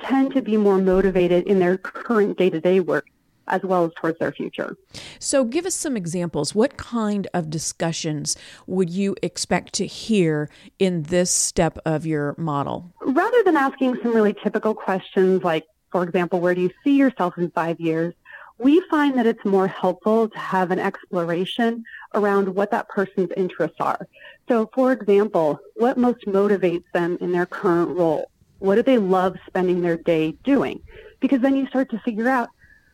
tend 0.00 0.34
to 0.34 0.42
be 0.42 0.56
more 0.56 0.78
motivated 0.78 1.46
in 1.46 1.58
their 1.58 1.76
current 1.76 2.38
day-to-day 2.38 2.80
work 2.80 3.06
as 3.48 3.62
well 3.62 3.84
as 3.84 3.92
towards 3.96 4.18
their 4.18 4.32
future. 4.32 4.76
So, 5.18 5.44
give 5.44 5.66
us 5.66 5.74
some 5.74 5.96
examples. 5.96 6.54
What 6.54 6.76
kind 6.76 7.26
of 7.34 7.50
discussions 7.50 8.36
would 8.66 8.90
you 8.90 9.16
expect 9.22 9.74
to 9.74 9.86
hear 9.86 10.48
in 10.78 11.04
this 11.04 11.30
step 11.30 11.78
of 11.84 12.06
your 12.06 12.34
model? 12.38 12.92
Rather 13.00 13.42
than 13.44 13.56
asking 13.56 13.98
some 14.02 14.14
really 14.14 14.34
typical 14.34 14.74
questions 14.74 15.42
like, 15.42 15.64
for 15.90 16.02
example, 16.02 16.40
where 16.40 16.54
do 16.54 16.60
you 16.60 16.70
see 16.84 16.96
yourself 16.96 17.38
in 17.38 17.50
five 17.50 17.80
years? 17.80 18.14
We 18.58 18.82
find 18.90 19.16
that 19.16 19.26
it's 19.26 19.44
more 19.44 19.68
helpful 19.68 20.28
to 20.28 20.38
have 20.38 20.72
an 20.72 20.80
exploration 20.80 21.84
around 22.14 22.54
what 22.54 22.72
that 22.72 22.88
person's 22.88 23.30
interests 23.36 23.76
are. 23.78 24.08
So, 24.48 24.68
for 24.74 24.92
example, 24.92 25.60
what 25.76 25.96
most 25.96 26.26
motivates 26.26 26.84
them 26.92 27.18
in 27.20 27.30
their 27.32 27.46
current 27.46 27.96
role? 27.96 28.30
What 28.58 28.74
do 28.74 28.82
they 28.82 28.98
love 28.98 29.36
spending 29.46 29.80
their 29.80 29.96
day 29.96 30.32
doing? 30.42 30.80
Because 31.20 31.40
then 31.40 31.56
you 31.56 31.66
start 31.68 31.90
to 31.90 31.98
figure 32.00 32.28
out 32.28 32.48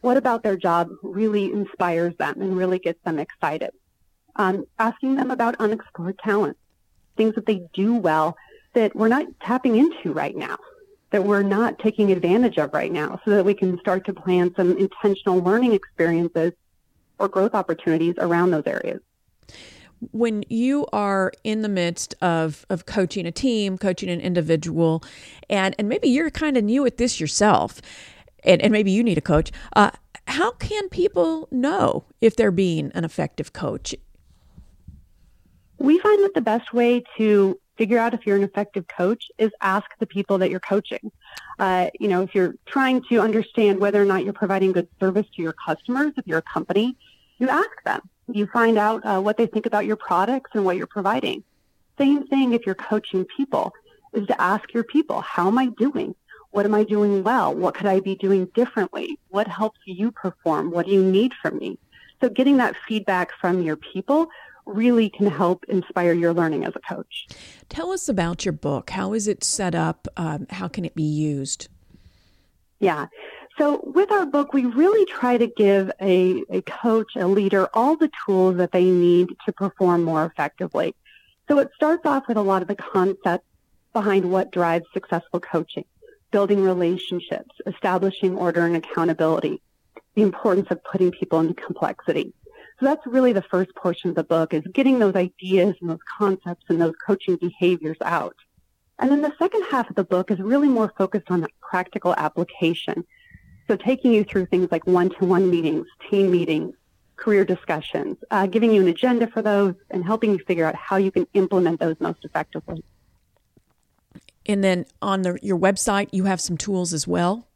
what 0.04 0.18
about 0.18 0.42
their 0.42 0.56
job 0.56 0.90
really 1.02 1.50
inspires 1.50 2.14
them 2.18 2.40
and 2.42 2.56
really 2.56 2.78
gets 2.78 3.02
them 3.04 3.18
excited? 3.18 3.70
Um, 4.36 4.66
asking 4.78 5.16
them 5.16 5.30
about 5.30 5.56
unexplored 5.58 6.18
talents, 6.18 6.60
things 7.16 7.34
that 7.36 7.46
they 7.46 7.66
do 7.72 7.94
well 7.94 8.36
that 8.74 8.94
we're 8.94 9.08
not 9.08 9.26
tapping 9.40 9.76
into 9.76 10.12
right 10.12 10.36
now, 10.36 10.58
that 11.10 11.24
we're 11.24 11.42
not 11.42 11.78
taking 11.78 12.12
advantage 12.12 12.58
of 12.58 12.74
right 12.74 12.92
now, 12.92 13.18
so 13.24 13.30
that 13.30 13.46
we 13.46 13.54
can 13.54 13.78
start 13.80 14.04
to 14.04 14.12
plan 14.12 14.54
some 14.56 14.76
intentional 14.76 15.38
learning 15.38 15.72
experiences 15.72 16.52
or 17.18 17.26
growth 17.26 17.54
opportunities 17.54 18.14
around 18.18 18.50
those 18.50 18.66
areas 18.66 19.00
when 20.10 20.44
you 20.50 20.86
are 20.92 21.32
in 21.44 21.62
the 21.62 21.68
midst 21.68 22.14
of 22.20 22.66
of 22.68 22.84
coaching 22.84 23.26
a 23.26 23.32
team, 23.32 23.78
coaching 23.78 24.10
an 24.10 24.20
individual, 24.20 25.02
and 25.48 25.74
and 25.78 25.88
maybe 25.88 26.08
you're 26.08 26.30
kind 26.30 26.58
of 26.58 26.64
new 26.64 26.84
at 26.84 26.98
this 26.98 27.20
yourself, 27.20 27.80
and, 28.44 28.62
and 28.62 28.72
maybe 28.72 28.90
you 28.90 29.02
need 29.02 29.18
a 29.18 29.22
coach. 29.22 29.50
Uh, 29.74 29.90
how 30.28 30.52
can 30.52 30.88
people 30.88 31.48
know 31.50 32.04
if 32.20 32.36
they're 32.36 32.50
being 32.50 32.90
an 32.94 33.04
effective 33.04 33.52
coach? 33.52 33.94
We 35.78 35.98
find 35.98 36.24
that 36.24 36.34
the 36.34 36.40
best 36.40 36.72
way 36.72 37.04
to 37.18 37.58
figure 37.76 37.98
out 37.98 38.14
if 38.14 38.26
you're 38.26 38.36
an 38.36 38.44
effective 38.44 38.86
coach 38.86 39.24
is 39.38 39.50
ask 39.60 39.86
the 39.98 40.06
people 40.06 40.38
that 40.38 40.50
you're 40.50 40.60
coaching. 40.60 41.10
Uh, 41.58 41.90
you 41.98 42.08
know, 42.08 42.22
if 42.22 42.34
you're 42.34 42.54
trying 42.66 43.02
to 43.10 43.20
understand 43.20 43.80
whether 43.80 44.00
or 44.00 44.04
not 44.04 44.24
you're 44.24 44.32
providing 44.32 44.72
good 44.72 44.88
service 45.00 45.26
to 45.34 45.42
your 45.42 45.52
customers, 45.52 46.12
if 46.16 46.26
you're 46.26 46.38
a 46.38 46.42
company, 46.42 46.96
you 47.38 47.48
ask 47.48 47.82
them. 47.84 48.00
You 48.32 48.46
find 48.46 48.78
out 48.78 49.04
uh, 49.04 49.20
what 49.20 49.36
they 49.36 49.46
think 49.46 49.66
about 49.66 49.84
your 49.84 49.96
products 49.96 50.52
and 50.54 50.64
what 50.64 50.76
you're 50.76 50.86
providing. 50.86 51.42
Same 51.98 52.26
thing 52.26 52.52
if 52.52 52.64
you're 52.64 52.74
coaching 52.74 53.26
people 53.36 53.72
is 54.12 54.26
to 54.28 54.40
ask 54.40 54.72
your 54.72 54.84
people, 54.84 55.20
how 55.20 55.48
am 55.48 55.58
I 55.58 55.66
doing? 55.66 56.14
What 56.54 56.66
am 56.66 56.74
I 56.76 56.84
doing 56.84 57.24
well? 57.24 57.52
What 57.52 57.74
could 57.74 57.86
I 57.86 57.98
be 57.98 58.14
doing 58.14 58.44
differently? 58.54 59.18
What 59.30 59.48
helps 59.48 59.80
you 59.86 60.12
perform? 60.12 60.70
What 60.70 60.86
do 60.86 60.92
you 60.92 61.02
need 61.02 61.32
from 61.42 61.58
me? 61.58 61.80
So 62.20 62.28
getting 62.28 62.58
that 62.58 62.76
feedback 62.86 63.32
from 63.40 63.62
your 63.62 63.74
people 63.74 64.28
really 64.64 65.10
can 65.10 65.26
help 65.26 65.64
inspire 65.64 66.12
your 66.12 66.32
learning 66.32 66.64
as 66.64 66.72
a 66.76 66.94
coach. 66.94 67.26
Tell 67.68 67.90
us 67.90 68.08
about 68.08 68.44
your 68.44 68.52
book. 68.52 68.90
How 68.90 69.14
is 69.14 69.26
it 69.26 69.42
set 69.42 69.74
up? 69.74 70.06
Um, 70.16 70.46
how 70.48 70.68
can 70.68 70.84
it 70.84 70.94
be 70.94 71.02
used? 71.02 71.66
Yeah. 72.78 73.08
So 73.58 73.80
with 73.92 74.12
our 74.12 74.24
book, 74.24 74.52
we 74.52 74.64
really 74.64 75.06
try 75.06 75.36
to 75.36 75.48
give 75.48 75.90
a, 76.00 76.44
a 76.50 76.62
coach, 76.62 77.16
a 77.16 77.26
leader, 77.26 77.68
all 77.74 77.96
the 77.96 78.12
tools 78.24 78.58
that 78.58 78.70
they 78.70 78.84
need 78.84 79.30
to 79.46 79.52
perform 79.52 80.04
more 80.04 80.24
effectively. 80.24 80.94
So 81.48 81.58
it 81.58 81.72
starts 81.74 82.06
off 82.06 82.28
with 82.28 82.36
a 82.36 82.42
lot 82.42 82.62
of 82.62 82.68
the 82.68 82.76
concepts 82.76 83.48
behind 83.92 84.30
what 84.30 84.52
drives 84.52 84.84
successful 84.92 85.40
coaching, 85.40 85.84
building 86.34 86.64
relationships, 86.64 87.54
establishing 87.64 88.34
order 88.36 88.66
and 88.66 88.74
accountability, 88.74 89.62
the 90.16 90.22
importance 90.22 90.66
of 90.68 90.82
putting 90.82 91.12
people 91.12 91.38
into 91.38 91.54
complexity. 91.54 92.34
So 92.80 92.86
that's 92.86 93.06
really 93.06 93.32
the 93.32 93.48
first 93.54 93.72
portion 93.76 94.10
of 94.10 94.16
the 94.16 94.24
book 94.24 94.52
is 94.52 94.64
getting 94.72 94.98
those 94.98 95.14
ideas 95.14 95.76
and 95.80 95.88
those 95.90 96.06
concepts 96.18 96.64
and 96.68 96.82
those 96.82 96.96
coaching 97.06 97.36
behaviors 97.36 97.98
out. 98.04 98.34
And 98.98 99.12
then 99.12 99.22
the 99.22 99.32
second 99.38 99.62
half 99.70 99.88
of 99.88 99.94
the 99.94 100.02
book 100.02 100.32
is 100.32 100.40
really 100.40 100.66
more 100.66 100.92
focused 100.98 101.30
on 101.30 101.46
practical 101.60 102.12
application. 102.16 103.04
So 103.68 103.76
taking 103.76 104.12
you 104.12 104.24
through 104.24 104.46
things 104.46 104.72
like 104.72 104.88
one-to-one 104.88 105.48
meetings, 105.48 105.86
team 106.10 106.32
meetings, 106.32 106.74
career 107.14 107.44
discussions, 107.44 108.16
uh, 108.32 108.48
giving 108.48 108.72
you 108.72 108.80
an 108.80 108.88
agenda 108.88 109.28
for 109.28 109.40
those 109.40 109.76
and 109.92 110.04
helping 110.04 110.32
you 110.32 110.40
figure 110.48 110.66
out 110.66 110.74
how 110.74 110.96
you 110.96 111.12
can 111.12 111.28
implement 111.34 111.78
those 111.78 111.94
most 112.00 112.24
effectively. 112.24 112.82
And 114.46 114.62
then 114.62 114.84
on 115.00 115.22
the, 115.22 115.38
your 115.42 115.58
website, 115.58 116.10
you 116.12 116.24
have 116.24 116.38
some 116.40 116.56
tools 116.56 116.92
as 116.92 117.08
well? 117.08 117.48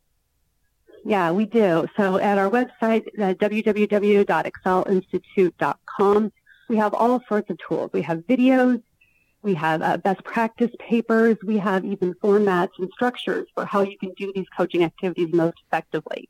Yeah, 1.05 1.31
we 1.31 1.47
do. 1.47 1.87
So 1.97 2.19
at 2.19 2.39
our 2.39 2.51
website, 2.51 3.07
uh, 3.19 3.35
www.ecsellinstitute.com, 3.35 6.33
we 6.69 6.77
have 6.77 6.93
all 6.95 7.23
sorts 7.29 7.51
of 7.51 7.59
tools. 7.67 7.91
We 7.93 8.03
have 8.03 8.19
videos, 8.27 8.83
we 9.43 9.55
have 9.55 9.83
uh, 9.83 9.97
best 9.99 10.25
practice 10.25 10.71
papers, 10.79 11.37
we 11.45 11.59
have 11.59 11.85
even 11.85 12.15
formats 12.15 12.71
and 12.79 12.89
structures 12.93 13.47
for 13.55 13.65
how 13.65 13.83
you 13.83 13.99
can 13.99 14.13
do 14.17 14.33
these 14.35 14.47
coaching 14.57 14.83
activities 14.85 15.29
most 15.33 15.59
effectively. 15.67 16.29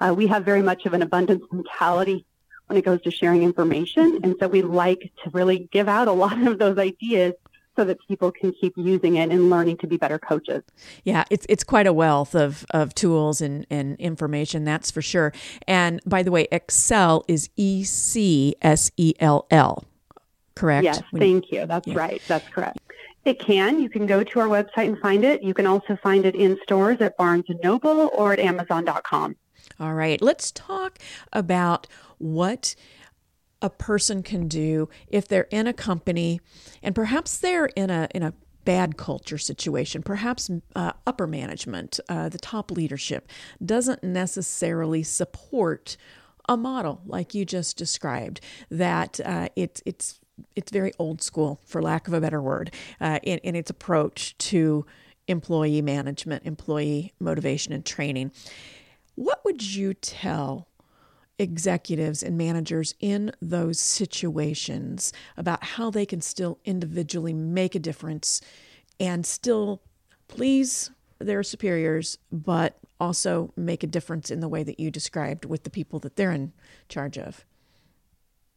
Uh, 0.00 0.14
we 0.14 0.26
have 0.26 0.44
very 0.44 0.62
much 0.62 0.86
of 0.86 0.94
an 0.94 1.02
abundance 1.02 1.44
mentality 1.50 2.24
when 2.66 2.78
it 2.78 2.84
goes 2.84 3.02
to 3.02 3.10
sharing 3.10 3.42
information, 3.42 4.20
and 4.22 4.36
so 4.38 4.46
we 4.48 4.62
like 4.62 5.12
to 5.24 5.30
really 5.30 5.68
give 5.72 5.88
out 5.88 6.06
a 6.08 6.12
lot 6.12 6.40
of 6.46 6.58
those 6.58 6.78
ideas 6.78 7.34
so 7.76 7.84
that 7.84 7.98
people 8.06 8.30
can 8.30 8.52
keep 8.52 8.74
using 8.76 9.16
it 9.16 9.30
and 9.30 9.50
learning 9.50 9.78
to 9.78 9.86
be 9.86 9.96
better 9.96 10.18
coaches. 10.18 10.62
Yeah, 11.04 11.24
it's 11.30 11.46
it's 11.48 11.64
quite 11.64 11.86
a 11.86 11.92
wealth 11.92 12.34
of, 12.34 12.66
of 12.70 12.94
tools 12.94 13.40
and, 13.40 13.66
and 13.70 13.98
information, 13.98 14.64
that's 14.64 14.90
for 14.90 15.02
sure. 15.02 15.32
And 15.66 16.00
by 16.06 16.22
the 16.22 16.30
way, 16.30 16.46
Ecsell 16.52 17.24
is 17.28 17.48
E 17.56 17.84
C 17.84 18.54
S 18.62 18.90
E 18.96 19.14
L 19.20 19.46
L, 19.50 19.84
correct? 20.54 20.84
Yes, 20.84 21.02
when 21.10 21.20
thank 21.20 21.52
you. 21.52 21.66
That's 21.66 21.86
yeah. 21.86 21.98
right. 21.98 22.22
That's 22.28 22.48
correct. 22.48 22.78
It 23.24 23.38
can. 23.38 23.80
You 23.80 23.88
can 23.88 24.06
go 24.06 24.24
to 24.24 24.40
our 24.40 24.48
website 24.48 24.88
and 24.88 24.98
find 24.98 25.24
it. 25.24 25.42
You 25.42 25.54
can 25.54 25.66
also 25.66 25.96
find 26.02 26.26
it 26.26 26.34
in 26.34 26.58
stores 26.64 27.00
at 27.00 27.16
Barnes 27.16 27.44
& 27.54 27.62
Noble 27.62 28.10
or 28.12 28.32
at 28.32 28.40
Amazon.com. 28.40 29.36
All 29.78 29.94
right. 29.94 30.20
Let's 30.20 30.50
talk 30.50 30.98
about 31.32 31.86
what 32.18 32.74
a 33.62 33.70
person 33.70 34.22
can 34.22 34.48
do 34.48 34.88
if 35.08 35.26
they're 35.26 35.48
in 35.50 35.66
a 35.66 35.72
company 35.72 36.40
and 36.82 36.94
perhaps 36.94 37.38
they're 37.38 37.66
in 37.66 37.88
a 37.88 38.08
in 38.14 38.22
a 38.22 38.34
bad 38.64 38.96
culture 38.96 39.38
situation, 39.38 40.02
perhaps 40.02 40.50
uh, 40.76 40.92
upper 41.06 41.26
management, 41.26 41.98
uh, 42.08 42.28
the 42.28 42.38
top 42.38 42.70
leadership 42.70 43.28
doesn't 43.64 44.04
necessarily 44.04 45.02
support 45.02 45.96
a 46.48 46.56
model 46.56 47.00
like 47.06 47.34
you 47.34 47.44
just 47.44 47.76
described. 47.76 48.40
That 48.70 49.20
uh, 49.24 49.48
it's 49.56 49.82
it's 49.86 50.20
it's 50.56 50.72
very 50.72 50.92
old 50.98 51.22
school, 51.22 51.60
for 51.64 51.82
lack 51.82 52.08
of 52.08 52.14
a 52.14 52.20
better 52.20 52.42
word, 52.42 52.72
uh, 53.00 53.18
in, 53.22 53.38
in 53.38 53.54
its 53.54 53.70
approach 53.70 54.36
to 54.38 54.84
employee 55.28 55.82
management, 55.82 56.44
employee 56.44 57.12
motivation, 57.20 57.72
and 57.72 57.84
training. 57.84 58.32
What 59.14 59.44
would 59.44 59.62
you 59.62 59.94
tell 59.94 60.68
executives 61.38 62.22
and 62.22 62.36
managers 62.38 62.94
in 63.00 63.32
those 63.40 63.80
situations 63.80 65.12
about 65.36 65.64
how 65.64 65.90
they 65.90 66.06
can 66.06 66.20
still 66.20 66.58
individually 66.64 67.32
make 67.32 67.74
a 67.74 67.78
difference 67.78 68.40
and 69.00 69.26
still 69.26 69.80
please 70.28 70.90
their 71.18 71.42
superiors, 71.42 72.18
but 72.30 72.78
also 73.00 73.52
make 73.56 73.82
a 73.82 73.86
difference 73.86 74.30
in 74.30 74.40
the 74.40 74.48
way 74.48 74.62
that 74.62 74.78
you 74.78 74.90
described 74.90 75.44
with 75.44 75.64
the 75.64 75.70
people 75.70 75.98
that 76.00 76.16
they're 76.16 76.32
in 76.32 76.52
charge 76.88 77.18
of. 77.18 77.44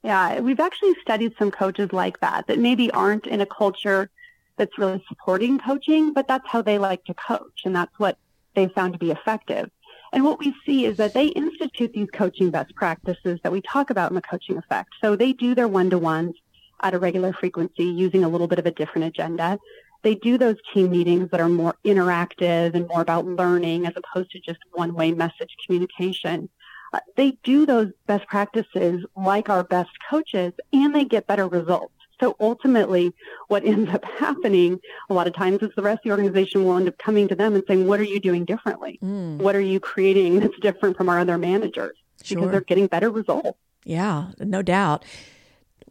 Yeah, 0.04 0.39
we've 0.39 0.60
actually 0.60 0.93
studied 1.02 1.34
some 1.39 1.49
coaches 1.49 1.91
like 1.91 2.19
that 2.19 2.45
that 2.47 2.60
maybe 2.60 2.91
aren't 2.91 3.26
in 3.26 3.41
a 3.41 3.45
culture 3.45 4.10
that's 4.56 4.78
really 4.78 5.04
supporting 5.08 5.58
coaching, 5.60 6.13
but 6.13 6.28
that's 6.28 6.47
how 6.47 6.62
they 6.62 6.78
like 6.78 7.04
to 7.06 7.13
coach 7.15 7.62
and 7.65 7.76
that's 7.76 7.97
what 7.97 8.17
they 8.54 8.67
found 8.67 8.93
to 8.93 8.99
be 8.99 9.12
effective. 9.12 9.69
And 10.15 10.23
what 10.23 10.39
we 10.39 10.56
see 10.65 10.86
is 10.86 10.95
that 10.95 11.13
they 11.13 11.28
institute 11.28 11.91
these 11.91 12.08
coaching 12.12 12.49
best 12.49 12.73
practices 12.73 13.38
that 13.43 13.51
we 13.51 13.62
talk 13.62 13.89
about 13.89 14.12
in 14.12 14.15
the 14.15 14.21
coaching 14.21 14.58
effect. 14.58 14.91
So 15.01 15.17
they 15.17 15.34
do 15.34 15.54
their 15.54 15.67
one-to-ones 15.67 16.36
at 16.82 16.93
a 16.93 16.99
regular 16.99 17.34
frequency 17.34 17.84
using 17.84 18.23
a 18.23 18.30
little 18.30 18.47
bit 18.47 18.58
of 18.58 18.65
a 18.65 18.71
different 18.71 19.08
agenda. 19.08 19.60
They 20.04 20.15
do 20.15 20.38
those 20.38 20.56
team 20.73 20.91
meetings 20.91 21.32
that 21.32 21.41
are 21.41 21.49
more 21.49 21.75
interactive 21.84 22.75
and 22.75 22.88
more 22.88 23.01
about 23.01 23.25
learning 23.25 23.88
as 23.88 23.93
opposed 23.97 24.32
to 24.32 24.39
just 24.39 24.60
one-way 24.71 25.12
message 25.12 25.54
communication. 25.65 26.47
Uh, 26.93 26.99
they 27.17 27.32
do 27.43 27.65
those 27.65 27.91
best 28.08 28.25
practices 28.28 29.06
like 29.17 29.49
our 29.49 29.65
best 29.65 29.91
coaches 30.10 30.54
and 30.71 30.95
they 30.95 31.04
get 31.04 31.28
better 31.28 31.45
results. 31.45 31.91
So 32.19 32.36
ultimately, 32.39 33.13
what 33.47 33.65
ends 33.65 33.91
up 33.91 34.04
happening 34.06 34.80
a 35.10 35.13
lot 35.13 35.28
of 35.28 35.34
times 35.34 35.62
is 35.62 35.71
the 35.75 35.82
rest 35.82 35.99
of 35.99 36.04
the 36.06 36.12
organization 36.12 36.63
will 36.63 36.78
end 36.78 36.88
up 36.88 36.97
coming 36.97 37.28
to 37.28 37.36
them 37.36 37.56
and 37.56 37.63
saying, 37.67 37.88
what 37.88 37.99
are 37.99 38.04
you 38.04 38.19
doing 38.19 38.45
differently? 38.45 38.99
Mm. 39.04 39.38
What 39.38 39.56
are 39.56 39.62
you 39.62 39.80
creating 39.80 40.39
that's 40.39 40.58
different 40.60 40.97
from 40.97 41.10
our 41.10 41.19
other 41.19 41.38
managers? 41.38 41.97
Sure. 42.23 42.38
Because 42.38 42.51
they're 42.51 42.62
getting 42.62 42.88
better 42.88 43.10
results. 43.10 43.60
Yeah, 43.84 44.32
no 44.39 44.62
doubt. 44.62 45.04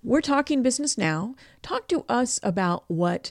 We're 0.02 0.20
talking 0.20 0.62
business 0.62 0.98
now. 0.98 1.34
Talk 1.62 1.88
to 1.88 2.04
us 2.08 2.40
about 2.42 2.84
what 2.88 3.30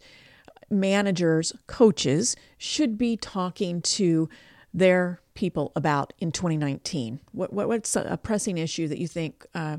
managers, 0.70 1.54
coaches 1.68 2.36
should 2.58 2.98
be 2.98 3.18
talking 3.18 3.82
to 3.82 4.30
their 4.74 5.22
people 5.36 5.72
about 5.76 6.14
in 6.20 6.32
2019. 6.32 7.20
What, 7.32 7.54
what 7.54 7.68
what's 7.68 7.96
a 7.96 8.18
pressing 8.22 8.58
issue 8.58 8.88
that 8.88 8.98
you 8.98 9.08
think 9.08 9.46
uh, 9.54 9.78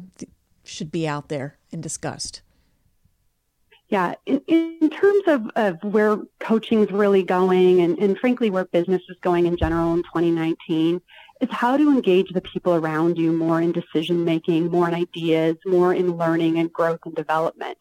should 0.63 0.93
be 0.93 1.07
out 1.07 1.29
there 1.29 1.59
and 1.73 1.83
discussed? 1.83 2.43
Yeah, 3.89 4.15
in, 4.27 4.41
in 4.49 4.91
terms 4.91 5.23
of, 5.27 5.51
of 5.57 5.85
where 5.85 6.19
coaching 6.41 6.83
is 6.83 6.91
really 6.91 7.23
going 7.23 7.81
and, 7.81 7.99
and 7.99 8.19
frankly 8.19 8.51
where 8.51 8.65
business 8.65 9.03
is 9.09 9.17
going 9.21 9.47
in 9.47 9.57
general 9.57 9.93
in 9.93 10.03
2019, 10.03 11.01
is 11.41 11.49
how 11.51 11.77
to 11.77 11.91
engage 11.91 12.31
the 12.33 12.41
people 12.41 12.75
around 12.75 13.19
you 13.19 13.33
more 13.33 13.61
in 13.61 13.73
decision 13.73 14.25
making, 14.25 14.71
more 14.71 14.89
in 14.89 14.95
ideas, 14.95 15.57
more 15.67 15.93
in 15.93 16.17
learning 16.17 16.59
and 16.59 16.73
growth 16.73 17.01
and 17.05 17.15
development. 17.15 17.77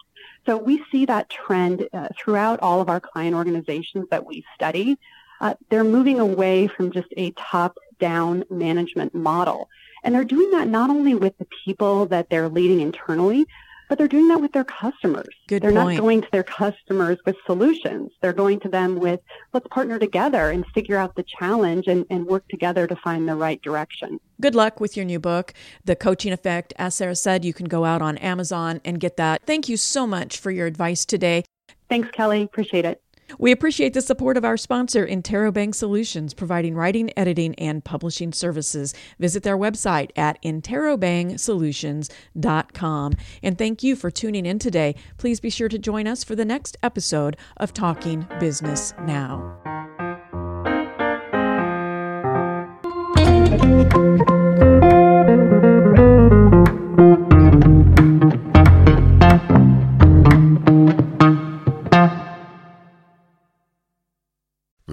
So 0.45 0.57
we 0.57 0.83
see 0.91 1.05
that 1.05 1.29
trend 1.29 1.87
uh, 1.93 2.09
throughout 2.17 2.59
all 2.59 2.81
of 2.81 2.89
our 2.89 2.99
client 2.99 3.35
organizations 3.35 4.07
that 4.11 4.25
we 4.25 4.43
study. 4.55 4.97
Uh, 5.39 5.55
they're 5.69 5.83
moving 5.83 6.19
away 6.19 6.67
from 6.67 6.91
just 6.91 7.07
a 7.15 7.31
top-down 7.31 8.43
management 8.49 9.15
model. 9.15 9.69
And 10.03 10.13
they're 10.13 10.25
doing 10.25 10.51
that 10.51 10.67
not 10.67 10.89
only 10.89 11.15
with 11.15 11.37
the 11.37 11.47
people 11.65 12.07
that 12.07 12.29
they're 12.29 12.49
leading 12.49 12.81
internally, 12.81 13.45
but 13.89 13.97
they're 13.97 14.07
doing 14.07 14.27
that 14.29 14.41
with 14.41 14.51
their 14.51 14.63
customers. 14.63 15.33
Good 15.47 15.61
they're 15.61 15.71
point. 15.71 15.95
not 15.95 16.01
going 16.01 16.21
to 16.21 16.27
their 16.31 16.43
customers 16.43 17.17
with 17.25 17.35
solutions. 17.45 18.11
They're 18.21 18.33
going 18.33 18.59
to 18.61 18.69
them 18.69 18.95
with, 18.99 19.19
let's 19.53 19.67
partner 19.67 19.99
together 19.99 20.49
and 20.49 20.65
figure 20.73 20.97
out 20.97 21.15
the 21.15 21.23
challenge 21.23 21.87
and, 21.87 22.05
and 22.09 22.25
work 22.25 22.47
together 22.47 22.87
to 22.87 22.95
find 22.95 23.27
the 23.27 23.35
right 23.35 23.61
direction. 23.61 24.19
Good 24.41 24.55
luck 24.55 24.79
with 24.79 24.97
your 24.97 25.05
new 25.05 25.19
book, 25.19 25.53
The 25.85 25.95
Coaching 25.95 26.33
Effect. 26.33 26.73
As 26.77 26.95
Sarah 26.95 27.15
said, 27.15 27.45
you 27.45 27.53
can 27.53 27.67
go 27.67 27.85
out 27.85 28.01
on 28.01 28.17
Amazon 28.17 28.81
and 28.83 28.99
get 28.99 29.17
that. 29.17 29.41
Thank 29.45 29.69
you 29.69 29.77
so 29.77 30.07
much 30.07 30.39
for 30.39 30.49
your 30.49 30.65
advice 30.65 31.05
today. 31.05 31.43
Thanks, 31.89 32.09
Kelly. 32.11 32.41
Appreciate 32.41 32.85
it. 32.85 33.02
We 33.39 33.51
appreciate 33.51 33.93
the 33.93 34.01
support 34.01 34.37
of 34.37 34.45
our 34.45 34.57
sponsor, 34.57 35.05
Interrobang 35.05 35.73
Solutions, 35.73 36.33
providing 36.33 36.75
writing, 36.75 37.11
editing, 37.17 37.55
and 37.55 37.83
publishing 37.83 38.31
services. 38.33 38.93
Visit 39.19 39.43
their 39.43 39.57
website 39.57 40.11
at 40.15 40.41
interrobangsolutions.com. 40.43 43.13
And 43.41 43.57
thank 43.57 43.81
you 43.83 43.95
for 43.95 44.11
tuning 44.11 44.45
in 44.45 44.59
today. 44.59 44.95
Please 45.17 45.39
be 45.39 45.49
sure 45.49 45.69
to 45.69 45.79
join 45.79 46.07
us 46.07 46.23
for 46.23 46.35
the 46.35 46.45
next 46.45 46.77
episode 46.83 47.35
of 47.57 47.73
Talking 47.73 48.27
Business 48.39 48.93
Now. 49.05 49.72